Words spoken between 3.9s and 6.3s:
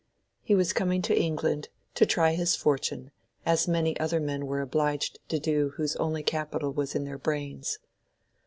other young men were obliged to do whose only